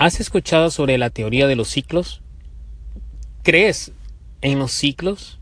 [0.00, 2.22] ¿Has escuchado sobre la teoría de los ciclos?
[3.42, 3.90] ¿Crees
[4.42, 5.40] en los ciclos?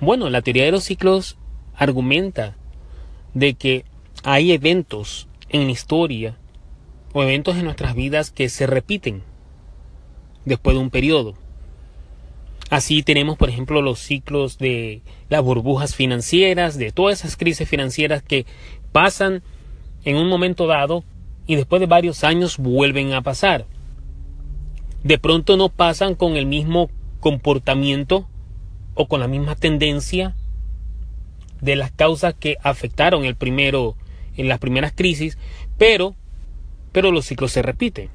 [0.00, 1.38] Bueno, la teoría de los ciclos
[1.76, 2.56] argumenta
[3.32, 3.84] de que
[4.24, 6.36] hay eventos en la historia
[7.12, 9.22] o eventos en nuestras vidas que se repiten
[10.44, 11.34] después de un periodo.
[12.70, 18.20] Así tenemos, por ejemplo, los ciclos de las burbujas financieras, de todas esas crisis financieras
[18.20, 18.46] que
[18.90, 19.44] pasan
[20.04, 21.04] en un momento dado
[21.46, 23.66] y después de varios años vuelven a pasar.
[25.02, 28.26] De pronto no pasan con el mismo comportamiento
[28.94, 30.34] o con la misma tendencia
[31.60, 33.96] de las causas que afectaron el primero
[34.36, 35.38] en las primeras crisis,
[35.78, 36.14] pero
[36.94, 38.08] pero los ciclos se repiten.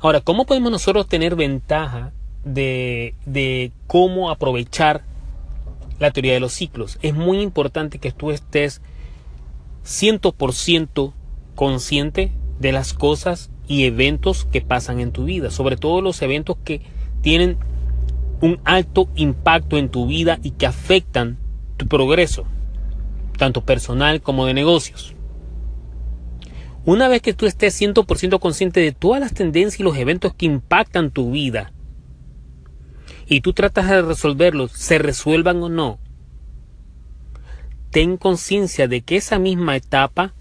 [0.00, 2.12] Ahora, ¿cómo podemos nosotros tener ventaja
[2.44, 5.04] de, de cómo aprovechar
[5.98, 6.98] la teoría de los ciclos?
[7.00, 8.82] Es muy importante que tú estés
[9.86, 11.14] 100%
[11.56, 16.56] consciente de las cosas y eventos que pasan en tu vida, sobre todo los eventos
[16.62, 16.82] que
[17.22, 17.58] tienen
[18.40, 21.38] un alto impacto en tu vida y que afectan
[21.76, 22.44] tu progreso,
[23.36, 25.14] tanto personal como de negocios.
[26.84, 30.46] Una vez que tú estés 100% consciente de todas las tendencias y los eventos que
[30.46, 31.72] impactan tu vida,
[33.28, 35.98] y tú tratas de resolverlos, se resuelvan o no,
[37.90, 40.34] ten conciencia de que esa misma etapa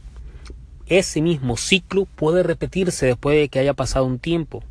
[0.88, 4.64] ese mismo ciclo puede repetirse después de que haya pasado un tiempo.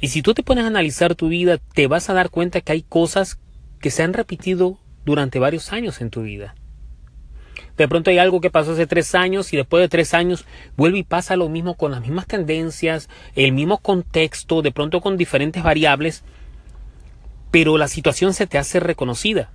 [0.00, 2.72] Y si tú te pones a analizar tu vida, te vas a dar cuenta que
[2.72, 3.38] hay cosas
[3.80, 6.54] que se han repetido durante varios años en tu vida.
[7.76, 10.44] De pronto hay algo que pasó hace tres años y después de tres años
[10.76, 15.16] vuelve y pasa lo mismo con las mismas tendencias, el mismo contexto, de pronto con
[15.16, 16.24] diferentes variables,
[17.50, 19.50] pero la situación se te hace reconocida.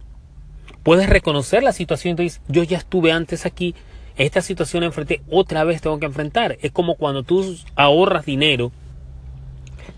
[0.83, 3.75] Puedes reconocer la situación y dices, yo ya estuve antes aquí,
[4.17, 6.57] esta situación enfrenté, otra vez tengo que enfrentar.
[6.61, 8.71] Es como cuando tú ahorras dinero,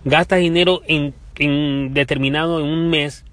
[0.04, 1.14] gastas dinero en,
[1.92, 3.24] determinado en un mes,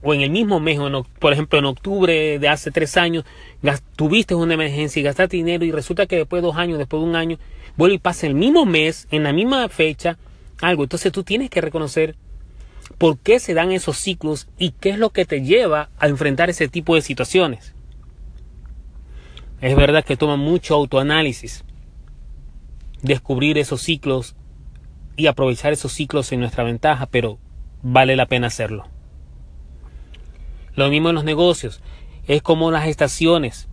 [0.00, 3.24] o en el mismo mes, o por ejemplo en octubre de hace tres años,
[3.96, 7.08] tuviste una emergencia y gastaste dinero y resulta que después de dos años, después de
[7.08, 7.38] un año,
[7.76, 10.18] vuelve y pasa el mismo mes, en la misma fecha,
[10.60, 10.84] algo.
[10.84, 12.14] Entonces tú tienes que reconocer
[12.98, 16.50] por qué se dan esos ciclos y qué es lo que te lleva a enfrentar
[16.50, 17.74] ese tipo de situaciones.
[19.62, 21.64] Es verdad que toma mucho autoanálisis
[23.00, 24.34] descubrir esos ciclos
[25.16, 27.38] y aprovechar esos ciclos en nuestra ventaja, pero
[27.80, 28.88] vale la pena hacerlo.
[30.74, 31.80] Lo mismo en los negocios,
[32.26, 33.68] es como las estaciones.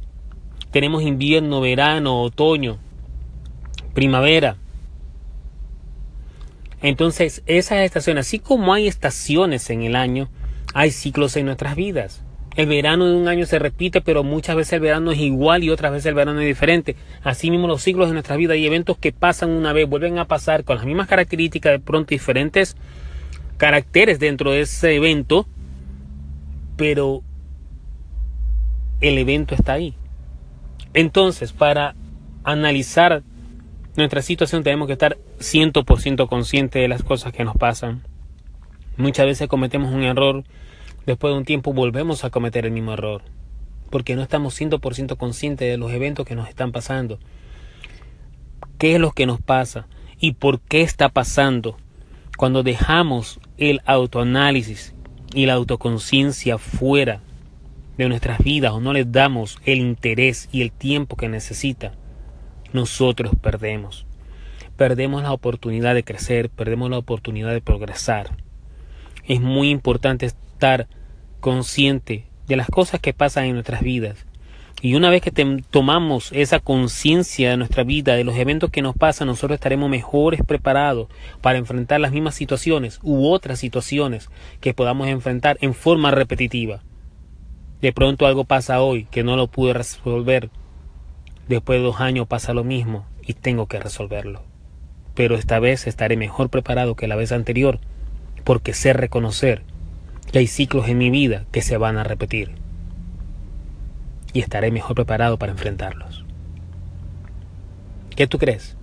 [0.69, 2.77] Tenemos invierno, verano, otoño,
[3.95, 4.57] primavera.
[6.83, 10.29] Entonces, esas estaciones, así como hay estaciones en el año,
[10.75, 12.23] hay ciclos en nuestras vidas.
[12.59, 15.69] El verano de un año se repite, pero muchas veces el verano es igual y
[15.69, 16.97] otras veces el verano es diferente.
[17.23, 20.25] Así mismo los ciclos de nuestra vida y eventos que pasan una vez vuelven a
[20.25, 22.75] pasar con las mismas características, de pronto diferentes
[23.55, 25.47] caracteres dentro de ese evento,
[26.75, 27.23] pero
[28.99, 29.93] el evento está ahí.
[30.93, 31.95] Entonces, para
[32.43, 33.23] analizar
[33.95, 38.03] nuestra situación tenemos que estar 100% conscientes de las cosas que nos pasan.
[38.97, 40.43] Muchas veces cometemos un error
[41.05, 43.23] Después de un tiempo volvemos a cometer el mismo error,
[43.89, 47.19] porque no estamos 100% conscientes de los eventos que nos están pasando.
[48.77, 49.87] ¿Qué es lo que nos pasa?
[50.19, 51.77] ¿Y por qué está pasando?
[52.37, 54.93] Cuando dejamos el autoanálisis
[55.33, 57.21] y la autoconciencia fuera
[57.97, 61.93] de nuestras vidas o no les damos el interés y el tiempo que necesita,
[62.71, 64.05] nosotros perdemos.
[64.77, 68.37] Perdemos la oportunidad de crecer, perdemos la oportunidad de progresar.
[69.29, 70.87] Es muy importante estar
[71.39, 74.25] consciente de las cosas que pasan en nuestras vidas.
[74.81, 75.31] Y una vez que
[75.69, 80.41] tomamos esa conciencia de nuestra vida, de los eventos que nos pasan, nosotros estaremos mejores
[80.43, 81.09] preparados
[81.41, 84.31] para enfrentar las mismas situaciones u otras situaciones
[84.61, 86.81] que podamos enfrentar en forma repetitiva.
[87.81, 90.49] De pronto algo pasa hoy que no lo pude resolver.
[91.47, 94.41] Después de dos años pasa lo mismo y tengo que resolverlo.
[95.13, 97.79] Pero esta vez estaré mejor preparado que la vez anterior
[98.49, 99.61] porque sé reconocer
[100.31, 102.55] que hay ciclos en mi vida que se van a repetir
[104.33, 106.25] y estaré mejor preparado para enfrentarlos.
[108.15, 108.75] ¿Qué tú crees?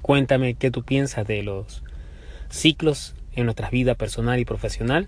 [0.00, 1.82] Cuéntame qué tú piensas de los
[2.48, 5.06] ciclos en nuestra vida personal y profesional.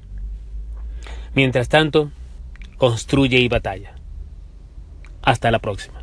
[1.35, 2.11] Mientras tanto,
[2.77, 3.95] construye y batalla.
[5.23, 5.98] Hasta la próxima.